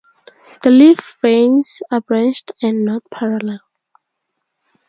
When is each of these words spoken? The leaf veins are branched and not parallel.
The 0.63 0.71
leaf 0.71 0.97
veins 1.21 1.83
are 1.91 2.01
branched 2.01 2.53
and 2.59 2.83
not 2.83 3.03
parallel. 3.11 3.59